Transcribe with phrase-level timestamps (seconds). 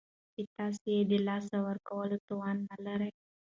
[0.33, 3.11] چې تاسو یې د لاسه ورکولو توان نلرئ